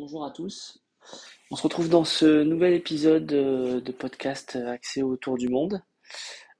Bonjour 0.00 0.24
à 0.24 0.30
tous. 0.30 0.80
On 1.50 1.56
se 1.56 1.62
retrouve 1.64 1.88
dans 1.88 2.04
ce 2.04 2.44
nouvel 2.44 2.72
épisode 2.72 3.32
euh, 3.32 3.80
de 3.80 3.90
podcast 3.90 4.54
Accès 4.54 5.02
autour 5.02 5.36
du 5.36 5.48
monde. 5.48 5.82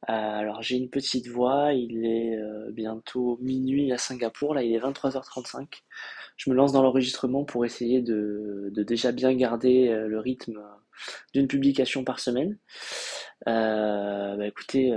Euh, 0.08 0.12
alors 0.12 0.60
j'ai 0.60 0.76
une 0.76 0.90
petite 0.90 1.28
voix, 1.28 1.72
il 1.72 2.04
est 2.04 2.36
euh, 2.36 2.72
bientôt 2.72 3.38
minuit 3.40 3.92
à 3.92 3.98
Singapour, 3.98 4.54
là 4.54 4.64
il 4.64 4.74
est 4.74 4.80
23h35. 4.80 5.68
Je 6.36 6.50
me 6.50 6.56
lance 6.56 6.72
dans 6.72 6.82
l'enregistrement 6.82 7.44
pour 7.44 7.64
essayer 7.64 8.02
de, 8.02 8.72
déjà 8.74 9.12
bien 9.12 9.32
garder 9.32 9.88
le 9.88 10.18
rythme 10.18 10.60
d'une 11.34 11.48
publication 11.48 12.04
par 12.04 12.20
semaine. 12.20 12.58
bah 13.46 14.46
écoutez, 14.46 14.92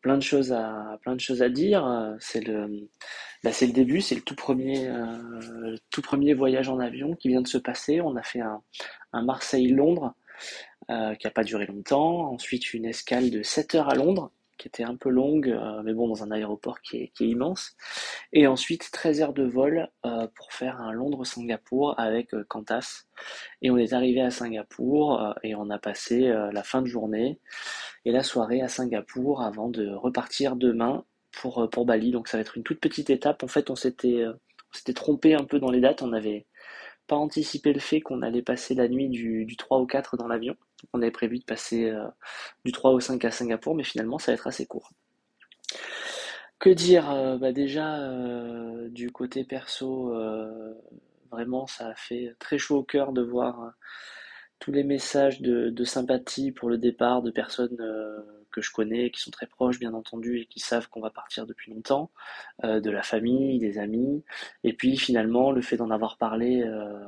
plein 0.00 0.16
de 0.16 0.22
choses 0.22 0.52
à 0.52 0.98
plein 1.02 1.14
de 1.14 1.20
choses 1.20 1.42
à 1.42 1.48
dire. 1.48 2.16
C'est 2.20 2.40
le 2.46 2.88
bah, 3.42 3.50
début, 3.72 4.02
c'est 4.02 4.14
le 4.14 4.20
tout 4.20 4.34
premier, 4.34 4.88
euh, 4.88 5.76
tout 5.90 6.02
premier 6.02 6.34
voyage 6.34 6.68
en 6.68 6.78
avion 6.78 7.14
qui 7.16 7.28
vient 7.28 7.40
de 7.40 7.48
se 7.48 7.56
passer. 7.56 8.00
On 8.02 8.16
a 8.16 8.22
fait 8.22 8.40
un, 8.40 8.62
Marseille-Londres 9.12 10.14
euh, 10.90 11.14
qui 11.14 11.26
n'a 11.26 11.30
pas 11.30 11.44
duré 11.44 11.66
longtemps. 11.66 12.32
Ensuite, 12.32 12.74
une 12.74 12.84
escale 12.84 13.30
de 13.30 13.42
7 13.42 13.76
heures 13.76 13.88
à 13.88 13.94
Londres 13.94 14.30
qui 14.60 14.68
était 14.68 14.84
un 14.84 14.94
peu 14.94 15.08
longue, 15.08 15.48
euh, 15.48 15.82
mais 15.82 15.94
bon, 15.94 16.06
dans 16.06 16.22
un 16.22 16.30
aéroport 16.30 16.82
qui 16.82 16.98
est, 16.98 17.20
immense. 17.20 17.76
Et 18.32 18.46
ensuite, 18.46 18.90
13 18.92 19.22
heures 19.22 19.32
de 19.32 19.44
vol 19.44 19.88
euh, 20.04 20.28
pour 20.34 20.52
faire 20.52 20.80
un 20.80 20.92
Londres-Singapour 20.92 21.98
avec 21.98 22.34
euh, 22.34 22.44
Qantas. 22.46 23.06
Et 23.62 23.70
on 23.70 23.78
est 23.78 23.94
arrivé 23.94 24.20
à 24.20 24.30
Singapour 24.30 25.34
et 25.42 25.54
on 25.54 25.70
a 25.70 25.78
passé 25.78 26.28
la 26.30 26.62
fin 26.62 26.80
de 26.80 26.86
journée 26.86 27.38
et 28.06 28.12
la 28.12 28.22
soirée 28.22 28.62
à 28.62 28.68
Singapour 28.68 29.42
avant 29.42 29.68
de 29.68 29.92
repartir 29.92 30.56
demain 30.56 31.04
pour, 31.32 31.68
Bali. 31.84 32.12
Donc 32.12 32.28
ça 32.28 32.38
va 32.38 32.42
être 32.42 32.56
une 32.56 32.62
toute 32.62 32.80
petite 32.80 33.10
étape. 33.10 33.42
En 33.42 33.48
fait, 33.48 33.68
on 33.70 33.76
s'était 33.76 34.24
s'était 34.72 34.94
trompé 34.94 35.34
un 35.34 35.44
peu 35.44 35.58
dans 35.58 35.70
les 35.70 35.80
dates. 35.80 36.00
On 36.00 36.08
n'avait 36.08 36.46
pas 37.06 37.16
anticipé 37.16 37.72
le 37.74 37.80
fait 37.80 38.00
qu'on 38.00 38.22
allait 38.22 38.42
passer 38.42 38.74
la 38.74 38.88
nuit 38.88 39.08
du, 39.10 39.44
du 39.44 39.56
3 39.56 39.78
au 39.78 39.86
4 39.86 40.16
dans 40.16 40.28
l'avion. 40.28 40.56
On 40.92 41.02
avait 41.02 41.10
prévu 41.10 41.38
de 41.38 41.44
passer 41.44 41.90
euh, 41.90 42.06
du 42.64 42.72
3 42.72 42.92
au 42.92 43.00
5 43.00 43.24
à 43.24 43.30
Singapour, 43.30 43.74
mais 43.74 43.84
finalement 43.84 44.18
ça 44.18 44.32
va 44.32 44.34
être 44.34 44.46
assez 44.46 44.66
court. 44.66 44.92
Que 46.58 46.70
dire 46.70 47.38
bah 47.40 47.52
Déjà, 47.52 47.98
du 48.90 49.10
côté 49.10 49.44
perso, 49.44 50.12
vraiment 51.30 51.66
ça 51.66 51.88
a 51.88 51.94
fait 51.94 52.34
très 52.38 52.58
chaud 52.58 52.78
au 52.78 52.82
cœur 52.82 53.12
de 53.12 53.22
voir 53.22 53.72
tous 54.58 54.70
les 54.70 54.84
messages 54.84 55.40
de, 55.40 55.84
sympathie 55.84 56.52
pour 56.52 56.68
le 56.68 56.76
départ 56.76 57.22
de 57.22 57.30
personnes 57.30 57.78
que 58.50 58.60
je 58.60 58.70
connais, 58.70 59.10
qui 59.10 59.20
sont 59.20 59.30
très 59.30 59.46
proches 59.46 59.78
bien 59.78 59.94
entendu 59.94 60.40
et 60.40 60.46
qui 60.46 60.60
savent 60.60 60.88
qu'on 60.88 61.00
va 61.00 61.10
partir 61.10 61.46
depuis 61.46 61.72
longtemps, 61.72 62.10
euh, 62.64 62.80
de 62.80 62.90
la 62.90 63.02
famille, 63.02 63.58
des 63.58 63.78
amis, 63.78 64.22
et 64.64 64.72
puis 64.72 64.96
finalement 64.96 65.52
le 65.52 65.62
fait 65.62 65.76
d'en 65.76 65.90
avoir 65.90 66.18
parlé 66.18 66.62
euh, 66.62 66.98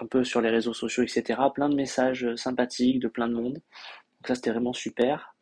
un 0.00 0.06
peu 0.06 0.24
sur 0.24 0.40
les 0.40 0.50
réseaux 0.50 0.74
sociaux, 0.74 1.02
etc. 1.02 1.40
Plein 1.54 1.68
de 1.68 1.74
messages 1.74 2.34
sympathiques 2.36 3.00
de 3.00 3.08
plein 3.08 3.28
de 3.28 3.34
monde. 3.34 3.54
Donc 3.54 4.26
ça 4.26 4.34
c'était 4.34 4.50
vraiment 4.50 4.72
super. 4.72 5.34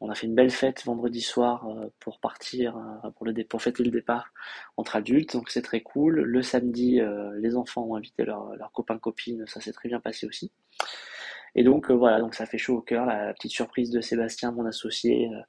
On 0.00 0.10
a 0.10 0.14
fait 0.14 0.26
une 0.26 0.34
belle 0.34 0.50
fête 0.50 0.84
vendredi 0.84 1.20
soir 1.20 1.66
euh, 1.68 1.88
pour 2.00 2.20
partir, 2.20 2.76
pour, 3.16 3.26
le 3.26 3.34
pour 3.44 3.62
fêter 3.62 3.82
le 3.82 3.90
départ 3.90 4.32
entre 4.76 4.96
adultes, 4.96 5.34
donc 5.34 5.50
c'est 5.50 5.62
très 5.62 5.80
cool. 5.80 6.20
Le 6.20 6.42
samedi, 6.42 7.00
les 7.38 7.56
enfants 7.56 7.82
ont 7.82 7.96
invité 7.96 8.24
leurs 8.24 8.72
copains 8.72 8.98
copines, 8.98 9.44
ça 9.46 9.60
s'est 9.60 9.72
très 9.72 9.88
bien 9.88 10.00
passé 10.00 10.26
aussi. 10.26 10.52
Et 11.56 11.64
donc 11.64 11.90
euh, 11.90 11.94
voilà, 11.94 12.20
donc 12.20 12.34
ça 12.34 12.46
fait 12.46 12.58
chaud 12.58 12.76
au 12.76 12.82
cœur, 12.82 13.06
la, 13.06 13.32
petite 13.32 13.50
surprise 13.50 13.90
de 13.90 14.00
Sébastien, 14.02 14.52
mon 14.52 14.66
associé, 14.66 15.30
euh, 15.32 15.40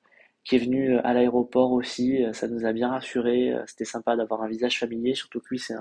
qui 0.48 0.56
est 0.56 0.60
venu 0.60 0.96
euh, 0.96 1.02
à 1.04 1.14
l'aéroport 1.14 1.72
aussi, 1.74 2.24
ça 2.34 2.48
nous 2.48 2.66
a 2.66 2.72
bien 2.74 2.90
rassuré, 2.90 3.54
c'était 3.68 3.86
sympa 3.86 4.16
d'avoir 4.16 4.42
un 4.44 4.48
visage 4.48 4.80
familier, 4.80 5.14
surtout 5.14 5.40
que 5.40 5.48
lui 5.50 5.60
c'est 5.60 5.76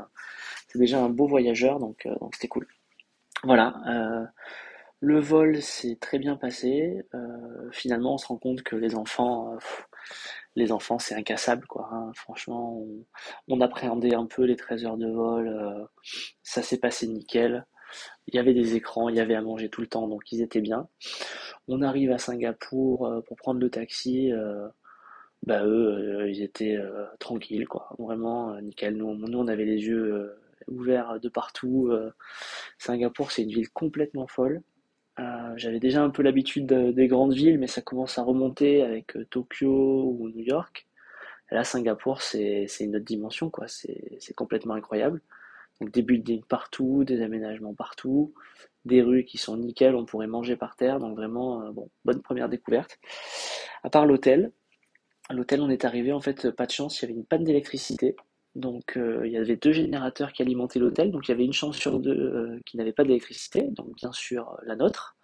déjà 0.74 1.00
un 1.00 1.08
beau 1.08 1.26
voyageur, 1.26 1.78
donc 1.78 2.08
c'était 2.32 2.48
cool. 2.48 2.66
Voilà. 3.44 4.30
Le 5.00 5.20
vol 5.20 5.62
s'est 5.62 5.96
très 6.00 6.18
bien 6.18 6.36
passé. 6.36 7.06
finalement, 7.72 8.14
on 8.14 8.18
se 8.18 8.26
rend 8.26 8.38
compte 8.38 8.62
que 8.62 8.76
les 8.76 8.94
enfants, 8.94 9.56
les 10.56 10.72
enfants, 10.72 10.98
c'est 10.98 11.14
incassable, 11.14 11.66
quoi. 11.66 11.88
Hein. 11.92 12.12
Franchement, 12.14 12.82
on, 13.48 13.60
appréhendait 13.60 14.14
un 14.14 14.26
peu 14.26 14.44
les 14.44 14.56
13 14.56 14.84
heures 14.84 14.96
de 14.96 15.10
vol. 15.10 15.88
ça 16.42 16.62
s'est 16.62 16.78
passé 16.78 17.06
nickel. 17.06 17.64
Il 18.26 18.34
y 18.34 18.38
avait 18.38 18.54
des 18.54 18.74
écrans, 18.74 19.08
il 19.08 19.16
y 19.16 19.20
avait 19.20 19.34
à 19.34 19.42
manger 19.42 19.68
tout 19.68 19.80
le 19.80 19.86
temps, 19.86 20.08
donc 20.08 20.30
ils 20.32 20.42
étaient 20.42 20.60
bien. 20.60 20.88
On 21.68 21.82
arrive 21.82 22.12
à 22.12 22.18
Singapour 22.18 23.06
euh, 23.06 23.20
pour 23.22 23.36
prendre 23.36 23.60
le 23.60 23.70
taxi. 23.70 24.32
Euh, 24.32 24.68
bah 25.44 25.64
eux, 25.64 26.22
euh, 26.22 26.30
ils 26.30 26.42
étaient 26.42 26.78
tranquilles, 27.20 27.66
quoi. 27.68 27.94
Vraiment 27.98 28.60
nickel. 28.60 28.96
Nous, 28.96 29.14
nous, 29.14 29.38
on 29.38 29.48
avait 29.48 29.64
les 29.64 29.86
yeux 29.86 30.36
ouverts 30.68 31.20
de 31.20 31.28
partout. 31.28 31.92
Singapour, 32.78 33.30
c'est 33.32 33.42
une 33.42 33.50
ville 33.50 33.70
complètement 33.70 34.26
folle. 34.26 34.62
J'avais 35.56 35.80
déjà 35.80 36.02
un 36.02 36.10
peu 36.10 36.22
l'habitude 36.22 36.66
des 36.66 37.06
grandes 37.08 37.34
villes, 37.34 37.58
mais 37.58 37.66
ça 37.68 37.82
commence 37.82 38.18
à 38.18 38.22
remonter 38.22 38.82
avec 38.82 39.16
Tokyo 39.30 40.16
ou 40.18 40.28
New 40.30 40.42
York. 40.42 40.86
là, 41.50 41.64
Singapour, 41.64 42.22
c'est 42.22 42.66
une 42.80 42.96
autre 42.96 43.04
dimension. 43.04 43.52
C'est 43.66 44.34
complètement 44.34 44.74
incroyable. 44.74 45.22
Donc 45.80 45.90
des 45.92 46.02
buildings 46.02 46.44
partout, 46.44 47.04
des 47.04 47.22
aménagements 47.22 47.74
partout, 47.74 48.34
des 48.84 49.02
rues 49.02 49.24
qui 49.24 49.38
sont 49.38 49.56
nickel, 49.56 49.94
on 49.94 50.06
pourrait 50.06 50.26
manger 50.26 50.56
par 50.56 50.76
terre, 50.76 50.98
donc 50.98 51.16
vraiment, 51.16 51.62
euh, 51.62 51.70
bon, 51.72 51.90
bonne 52.04 52.22
première 52.22 52.48
découverte. 52.48 52.98
À 53.82 53.90
part 53.90 54.06
l'hôtel, 54.06 54.52
l'hôtel 55.30 55.60
on 55.60 55.68
est 55.68 55.84
arrivé, 55.84 56.12
en 56.12 56.20
fait, 56.20 56.50
pas 56.50 56.66
de 56.66 56.72
chance, 56.72 57.00
il 57.00 57.02
y 57.02 57.04
avait 57.06 57.14
une 57.14 57.26
panne 57.26 57.44
d'électricité. 57.44 58.16
Donc 58.54 58.96
euh, 58.96 59.26
il 59.26 59.32
y 59.32 59.36
avait 59.36 59.56
deux 59.56 59.72
générateurs 59.72 60.32
qui 60.32 60.40
alimentaient 60.40 60.78
l'hôtel, 60.78 61.10
donc 61.10 61.28
il 61.28 61.30
y 61.30 61.34
avait 61.34 61.44
une 61.44 61.52
chance 61.52 61.76
sur 61.76 62.00
deux 62.00 62.10
euh, 62.10 62.58
qui 62.64 62.78
n'avaient 62.78 62.92
pas 62.94 63.04
d'électricité, 63.04 63.62
donc 63.70 63.94
bien 63.96 64.12
sûr 64.12 64.56
la 64.64 64.76
nôtre. 64.76 65.16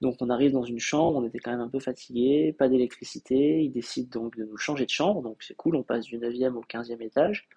Donc 0.00 0.16
on 0.20 0.30
arrive 0.30 0.52
dans 0.52 0.62
une 0.62 0.78
chambre, 0.78 1.18
on 1.18 1.26
était 1.26 1.38
quand 1.38 1.50
même 1.50 1.60
un 1.60 1.68
peu 1.68 1.80
fatigué, 1.80 2.54
pas 2.56 2.68
d'électricité, 2.68 3.62
ils 3.62 3.72
décident 3.72 4.20
donc 4.20 4.36
de 4.36 4.44
nous 4.44 4.56
changer 4.58 4.84
de 4.84 4.90
chambre, 4.90 5.22
donc 5.22 5.42
c'est 5.42 5.56
cool, 5.56 5.74
on 5.74 5.82
passe 5.82 6.04
du 6.04 6.18
9e 6.18 6.54
au 6.54 6.62
15e 6.62 7.02
étage. 7.02 7.48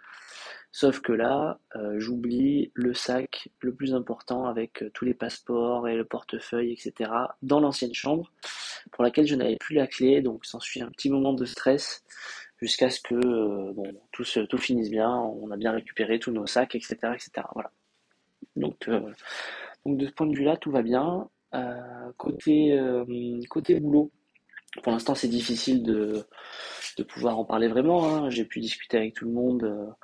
Sauf 0.71 1.01
que 1.01 1.11
là, 1.11 1.59
euh, 1.75 1.99
j'oublie 1.99 2.71
le 2.75 2.93
sac 2.93 3.49
le 3.61 3.73
plus 3.73 3.95
important 3.95 4.45
avec 4.45 4.83
euh, 4.83 4.91
tous 4.93 5.03
les 5.03 5.15
passeports 5.15 5.87
et 5.87 5.95
le 5.95 6.05
portefeuille, 6.05 6.71
etc. 6.71 7.11
dans 7.41 7.59
l'ancienne 7.59 7.93
chambre 7.93 8.31
pour 8.91 9.03
laquelle 9.03 9.25
je 9.25 9.35
n'avais 9.35 9.57
plus 9.57 9.75
la 9.75 9.87
clé. 9.87 10.21
Donc 10.21 10.45
s'ensuit 10.45 10.81
un 10.81 10.89
petit 10.89 11.09
moment 11.09 11.33
de 11.33 11.45
stress 11.45 12.03
jusqu'à 12.61 12.91
ce 12.91 13.01
que 13.01 13.15
euh, 13.15 13.73
bon, 13.73 13.99
tout, 14.11 14.23
tout 14.23 14.57
finisse 14.59 14.91
bien, 14.91 15.11
on 15.11 15.49
a 15.49 15.57
bien 15.57 15.71
récupéré 15.71 16.19
tous 16.19 16.31
nos 16.31 16.45
sacs, 16.45 16.75
etc. 16.75 16.97
etc. 17.15 17.47
Voilà. 17.53 17.71
Donc, 18.55 18.89
donc 19.85 19.97
de 19.97 20.05
ce 20.05 20.11
point 20.11 20.27
de 20.27 20.35
vue-là, 20.35 20.57
tout 20.57 20.71
va 20.71 20.81
bien. 20.83 21.29
côté, 22.17 22.79
côté 23.49 23.79
boulot, 23.79 24.11
pour 24.83 24.91
l'instant 24.91 25.15
c'est 25.15 25.27
difficile 25.27 25.83
de, 25.83 26.25
de 26.97 27.03
pouvoir 27.03 27.39
en 27.39 27.45
parler 27.45 27.67
vraiment. 27.67 28.05
Hein. 28.05 28.29
J'ai 28.29 28.45
pu 28.45 28.59
discuter 28.59 28.97
avec 28.97 29.13
tout 29.13 29.25
le 29.25 29.31
monde 29.31 29.95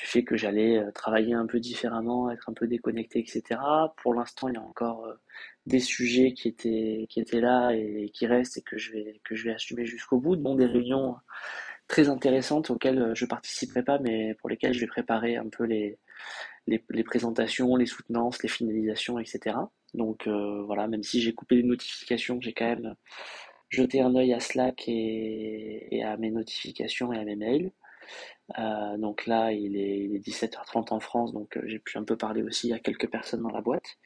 du 0.00 0.06
fait 0.06 0.24
que 0.24 0.36
j'allais 0.36 0.78
euh, 0.78 0.90
travailler 0.92 1.34
un 1.34 1.46
peu 1.46 1.60
différemment, 1.60 2.30
être 2.30 2.48
un 2.48 2.54
peu 2.54 2.66
déconnecté, 2.66 3.18
etc. 3.18 3.60
Pour 3.98 4.14
l'instant, 4.14 4.48
il 4.48 4.54
y 4.54 4.58
a 4.58 4.62
encore 4.62 5.04
euh, 5.04 5.14
des 5.66 5.78
sujets 5.80 6.32
qui 6.32 6.48
étaient, 6.48 7.06
qui 7.10 7.20
étaient 7.20 7.40
là 7.40 7.72
et 7.72 8.10
qui 8.14 8.26
restent 8.26 8.56
et 8.56 8.62
que 8.62 8.78
je 8.78 8.92
vais, 8.92 9.20
que 9.24 9.34
je 9.34 9.44
vais 9.44 9.52
assumer 9.54 9.84
jusqu'au 9.84 10.18
bout. 10.18 10.36
Bon, 10.36 10.54
des 10.54 10.64
réunions 10.64 11.16
très 11.86 12.08
intéressantes 12.08 12.70
auxquelles 12.70 12.98
euh, 12.98 13.14
je 13.14 13.26
participerai 13.26 13.82
pas, 13.82 13.98
mais 13.98 14.34
pour 14.36 14.48
lesquelles 14.48 14.72
je 14.72 14.80
vais 14.80 14.86
préparer 14.86 15.36
un 15.36 15.48
peu 15.50 15.64
les, 15.64 15.98
les, 16.66 17.04
présentations, 17.04 17.76
les 17.76 17.86
soutenances, 17.86 18.42
les 18.42 18.48
finalisations, 18.48 19.18
etc. 19.18 19.56
Donc 19.92 20.28
voilà, 20.28 20.86
même 20.86 21.02
si 21.02 21.20
j'ai 21.20 21.34
coupé 21.34 21.56
les 21.56 21.62
notifications, 21.64 22.40
j'ai 22.40 22.52
quand 22.52 22.66
même 22.66 22.94
jeté 23.70 24.00
un 24.00 24.14
œil 24.14 24.32
à 24.32 24.40
Slack 24.40 24.84
et 24.86 26.02
à 26.04 26.16
mes 26.16 26.30
notifications 26.30 27.12
et 27.12 27.18
à 27.18 27.24
mes 27.24 27.36
mails. 27.36 27.72
Euh, 28.58 28.96
donc 28.96 29.26
là, 29.26 29.52
il 29.52 29.76
est, 29.76 30.18
17h30 30.18 30.92
en 30.92 31.00
France, 31.00 31.32
donc 31.32 31.56
euh, 31.56 31.62
j'ai 31.66 31.78
pu 31.78 31.98
un 31.98 32.04
peu 32.04 32.16
parler 32.16 32.42
aussi 32.42 32.72
à 32.72 32.78
quelques 32.78 33.08
personnes 33.08 33.42
dans 33.42 33.50
la 33.50 33.60
boîte. 33.60 33.98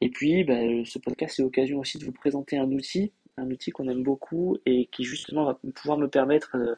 Et 0.00 0.10
puis, 0.10 0.44
bah, 0.44 0.58
ce 0.84 0.98
podcast, 0.98 1.36
c'est 1.36 1.42
l'occasion 1.42 1.78
aussi 1.78 1.98
de 1.98 2.04
vous 2.04 2.12
présenter 2.12 2.58
un 2.58 2.70
outil, 2.72 3.12
un 3.36 3.50
outil 3.50 3.70
qu'on 3.70 3.88
aime 3.88 4.02
beaucoup 4.02 4.56
et 4.66 4.86
qui 4.86 5.04
justement 5.04 5.44
va 5.44 5.58
pouvoir 5.74 5.96
me 5.96 6.08
permettre 6.08 6.56
euh, 6.56 6.74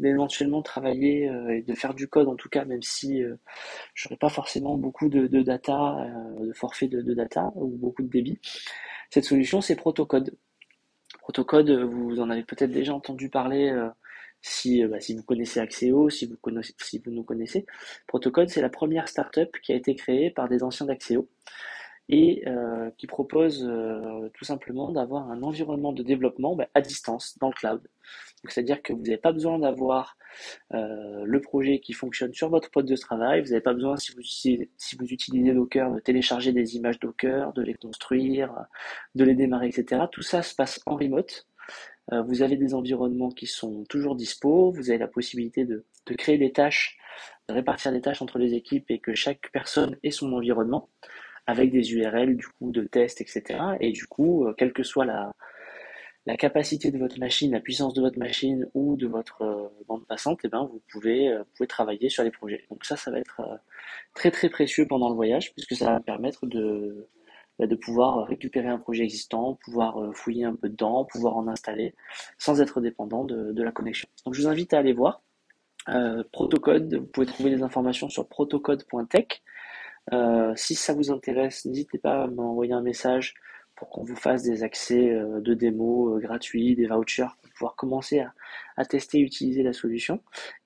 d'éventuellement 0.00 0.62
travailler 0.62 1.30
et 1.50 1.62
de 1.62 1.74
faire 1.74 1.94
du 1.94 2.08
code 2.08 2.28
en 2.28 2.34
tout 2.34 2.48
cas, 2.48 2.64
même 2.64 2.82
si 2.82 3.22
je 3.94 4.08
n'aurai 4.08 4.16
pas 4.16 4.28
forcément 4.28 4.76
beaucoup 4.76 5.08
de, 5.08 5.26
data, 5.42 6.08
de 6.40 6.52
forfait 6.52 6.88
de, 6.88 7.14
data 7.14 7.52
ou 7.54 7.68
beaucoup 7.68 8.02
de 8.02 8.08
débit. 8.08 8.40
Cette 9.10 9.24
solution, 9.24 9.60
c'est 9.60 9.76
Protocode. 9.76 10.36
Protocode, 11.20 11.70
vous 11.70 12.18
en 12.18 12.30
avez 12.30 12.42
peut-être 12.42 12.72
déjà 12.72 12.94
entendu 12.94 13.28
parler 13.28 13.70
si, 14.42 14.82
euh, 14.82 14.88
bah, 14.88 15.00
si 15.00 15.14
vous 15.14 15.22
connaissez 15.22 15.60
Axéo, 15.60 16.10
si 16.10 16.26
vous, 16.26 16.36
connaissez, 16.36 16.74
si 16.82 16.98
vous 16.98 17.10
nous 17.10 17.24
connaissez, 17.24 17.64
Protocode, 18.06 18.48
c'est 18.50 18.60
la 18.60 18.68
première 18.68 19.08
startup 19.08 19.56
qui 19.62 19.72
a 19.72 19.76
été 19.76 19.94
créée 19.94 20.30
par 20.30 20.48
des 20.48 20.62
anciens 20.62 20.86
d'Axéo 20.86 21.28
et 22.08 22.42
euh, 22.46 22.90
qui 22.98 23.06
propose 23.06 23.64
euh, 23.64 24.28
tout 24.34 24.44
simplement 24.44 24.90
d'avoir 24.90 25.30
un 25.30 25.42
environnement 25.42 25.92
de 25.92 26.02
développement 26.02 26.56
bah, 26.56 26.68
à 26.74 26.80
distance, 26.80 27.38
dans 27.38 27.48
le 27.48 27.54
cloud. 27.54 27.80
c'est-à-dire 28.48 28.82
que 28.82 28.92
vous 28.92 29.02
n'avez 29.02 29.16
pas 29.18 29.32
besoin 29.32 29.58
d'avoir 29.58 30.16
euh, 30.74 31.22
le 31.24 31.40
projet 31.40 31.78
qui 31.80 31.92
fonctionne 31.92 32.34
sur 32.34 32.48
votre 32.50 32.70
poste 32.70 32.88
de 32.88 32.96
travail. 32.96 33.40
Vous 33.40 33.50
n'avez 33.50 33.60
pas 33.60 33.74
besoin, 33.74 33.96
si 33.96 34.12
vous, 34.12 34.20
utilisez, 34.20 34.70
si 34.76 34.96
vous 34.96 35.06
utilisez 35.06 35.54
Docker, 35.54 35.92
de 35.92 36.00
télécharger 36.00 36.52
des 36.52 36.76
images 36.76 36.98
Docker, 36.98 37.52
de 37.52 37.62
les 37.62 37.74
construire, 37.74 38.52
de 39.14 39.24
les 39.24 39.34
démarrer, 39.34 39.68
etc. 39.68 40.02
Tout 40.10 40.22
ça 40.22 40.42
se 40.42 40.54
passe 40.54 40.80
en 40.86 40.96
remote. 40.96 41.46
Euh, 42.10 42.22
vous 42.22 42.42
avez 42.42 42.56
des 42.56 42.74
environnements 42.74 43.30
qui 43.30 43.46
sont 43.46 43.84
toujours 43.84 44.16
dispo. 44.16 44.72
Vous 44.72 44.90
avez 44.90 44.98
la 44.98 45.08
possibilité 45.08 45.64
de, 45.64 45.84
créer 46.18 46.38
des 46.38 46.52
tâches, 46.52 46.98
de 47.48 47.54
répartir 47.54 47.92
des 47.92 48.00
tâches 48.00 48.22
entre 48.22 48.38
les 48.38 48.54
équipes 48.54 48.90
et 48.90 48.98
que 48.98 49.14
chaque 49.14 49.50
personne 49.52 49.96
ait 50.02 50.10
son 50.10 50.32
environnement 50.32 50.88
avec 51.46 51.70
des 51.70 51.92
URL 51.92 52.36
du 52.36 52.46
coup 52.46 52.70
de 52.70 52.84
tests, 52.84 53.20
etc. 53.20 53.58
Et 53.80 53.92
du 53.92 54.06
coup, 54.06 54.46
euh, 54.46 54.54
quelle 54.56 54.72
que 54.72 54.82
soit 54.82 55.04
la, 55.04 55.32
capacité 56.38 56.90
de 56.90 56.98
votre 56.98 57.18
machine, 57.18 57.52
la 57.52 57.60
puissance 57.60 57.94
de 57.94 58.00
votre 58.00 58.18
machine 58.18 58.68
ou 58.74 58.96
de 58.96 59.06
votre 59.06 59.42
euh, 59.42 59.68
bande 59.88 60.06
passante, 60.06 60.40
eh 60.44 60.48
ben, 60.48 60.64
vous 60.70 60.80
pouvez, 60.90 61.28
euh, 61.28 61.42
pouvez 61.56 61.66
travailler 61.66 62.08
sur 62.08 62.22
les 62.22 62.30
projets. 62.30 62.64
Donc 62.70 62.84
ça, 62.84 62.96
ça 62.96 63.10
va 63.10 63.18
être 63.18 63.42
très 64.14 64.30
très 64.30 64.48
précieux 64.48 64.86
pendant 64.86 65.08
le 65.08 65.16
voyage 65.16 65.52
puisque 65.52 65.74
ça 65.74 65.92
va 65.92 66.00
permettre 66.00 66.46
de, 66.46 67.08
de 67.60 67.76
pouvoir 67.76 68.26
récupérer 68.26 68.68
un 68.68 68.78
projet 68.78 69.04
existant, 69.04 69.58
pouvoir 69.64 70.14
fouiller 70.14 70.44
un 70.44 70.54
peu 70.54 70.68
dedans, 70.68 71.04
pouvoir 71.04 71.36
en 71.36 71.46
installer 71.48 71.94
sans 72.38 72.60
être 72.60 72.80
dépendant 72.80 73.24
de, 73.24 73.62
la 73.62 73.72
connexion. 73.72 74.08
Donc 74.24 74.34
je 74.34 74.42
vous 74.42 74.48
invite 74.48 74.74
à 74.74 74.78
aller 74.78 74.92
voir. 74.92 75.22
Euh, 75.88 76.22
Protocode, 76.32 76.94
vous 76.94 77.06
pouvez 77.06 77.26
trouver 77.26 77.50
des 77.50 77.62
informations 77.62 78.08
sur 78.08 78.28
protocode.tech. 78.28 79.42
Euh, 80.12 80.52
si 80.56 80.74
ça 80.74 80.94
vous 80.94 81.10
intéresse, 81.10 81.64
n'hésitez 81.64 81.98
pas 81.98 82.24
à 82.24 82.26
m'envoyer 82.26 82.72
un 82.72 82.82
message 82.82 83.34
pour 83.76 83.88
qu'on 83.88 84.04
vous 84.04 84.16
fasse 84.16 84.42
des 84.42 84.62
accès 84.62 85.10
euh, 85.10 85.40
de 85.40 85.54
démo 85.54 86.16
euh, 86.16 86.20
gratuits, 86.20 86.76
des 86.76 86.86
vouchers 86.86 87.26
pour 87.42 87.52
pouvoir 87.52 87.76
commencer 87.76 88.20
à, 88.20 88.34
à, 88.76 88.84
tester 88.84 89.18
et 89.18 89.22
utiliser 89.22 89.62
la 89.62 89.72
solution. 89.72 90.20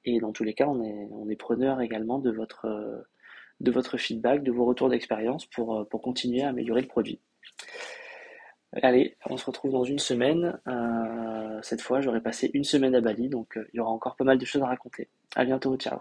Et 0.05 0.21
dans 0.21 0.33
tous 0.33 0.44
les 0.44 0.55
cas, 0.55 0.67
on 0.67 0.83
est, 0.83 1.09
on 1.12 1.29
est 1.29 1.37
preneur 1.37 1.81
également 1.81 2.19
de 2.19 2.31
votre, 2.31 2.67
de 3.61 3.70
votre 3.70 3.97
feedback, 3.97 4.43
de 4.43 4.53
vos 4.53 4.64
retours 4.64 4.88
d'expérience 4.88 5.47
pour, 5.47 5.87
pour 5.88 6.03
continuer 6.03 6.43
à 6.43 6.49
améliorer 6.49 6.82
le 6.82 6.88
produit. 6.88 7.20
Allez, 8.82 9.17
on 9.31 9.37
se 9.37 9.47
retrouve 9.47 9.73
dans 9.73 9.85
une 9.85 9.99
semaine. 9.99 10.58
Euh, 10.67 11.58
cette 11.62 11.81
fois, 11.81 12.00
j'aurai 12.00 12.20
passé 12.20 12.50
une 12.53 12.64
semaine 12.64 12.94
à 12.94 13.00
Bali, 13.00 13.29
donc 13.29 13.58
il 13.73 13.76
y 13.76 13.81
aura 13.81 13.91
encore 13.91 14.17
pas 14.17 14.25
mal 14.25 14.38
de 14.38 14.44
choses 14.44 14.62
à 14.62 14.67
raconter. 14.67 15.08
À 15.35 15.44
bientôt, 15.44 15.76
ciao 15.76 16.00